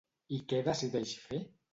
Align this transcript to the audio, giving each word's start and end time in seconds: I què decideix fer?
I 0.37 0.39
què 0.53 0.61
decideix 0.67 1.13
fer? 1.27 1.41